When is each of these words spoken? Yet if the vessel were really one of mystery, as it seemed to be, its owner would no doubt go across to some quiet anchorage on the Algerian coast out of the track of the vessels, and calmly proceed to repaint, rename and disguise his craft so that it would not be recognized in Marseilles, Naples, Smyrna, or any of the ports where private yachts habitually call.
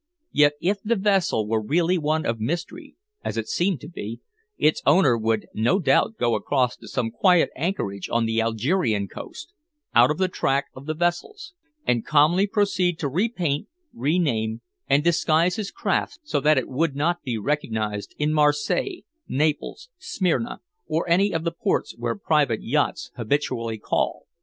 Yet 0.31 0.53
if 0.59 0.81
the 0.81 0.95
vessel 0.95 1.47
were 1.47 1.61
really 1.61 1.95
one 1.99 2.25
of 2.25 2.39
mystery, 2.39 2.95
as 3.23 3.37
it 3.37 3.47
seemed 3.47 3.81
to 3.81 3.87
be, 3.87 4.19
its 4.57 4.81
owner 4.83 5.15
would 5.15 5.45
no 5.53 5.77
doubt 5.77 6.17
go 6.17 6.33
across 6.33 6.75
to 6.77 6.87
some 6.87 7.11
quiet 7.11 7.51
anchorage 7.55 8.09
on 8.09 8.25
the 8.25 8.41
Algerian 8.41 9.07
coast 9.07 9.53
out 9.93 10.09
of 10.09 10.17
the 10.17 10.27
track 10.27 10.69
of 10.75 10.87
the 10.87 10.95
vessels, 10.95 11.53
and 11.85 12.03
calmly 12.03 12.47
proceed 12.47 12.97
to 12.97 13.07
repaint, 13.07 13.67
rename 13.93 14.61
and 14.87 15.03
disguise 15.03 15.57
his 15.57 15.69
craft 15.69 16.17
so 16.23 16.39
that 16.39 16.57
it 16.57 16.67
would 16.67 16.95
not 16.95 17.21
be 17.21 17.37
recognized 17.37 18.15
in 18.17 18.33
Marseilles, 18.33 19.03
Naples, 19.27 19.89
Smyrna, 19.99 20.61
or 20.87 21.07
any 21.07 21.31
of 21.31 21.43
the 21.43 21.51
ports 21.51 21.95
where 21.95 22.15
private 22.15 22.63
yachts 22.63 23.11
habitually 23.17 23.77
call. 23.77 24.25